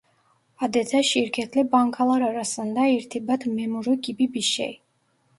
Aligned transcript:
Adeta 0.59 1.03
şirketle 1.03 1.71
bankalar 1.71 2.21
arasında 2.21 2.85
irtibat 2.87 3.45
memuru 3.45 4.01
gibi 4.01 4.33
bir 4.33 4.41
şey… 4.41 4.81